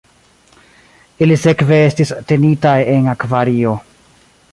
[1.25, 3.75] Ili sekve estis tenitaj en akvario.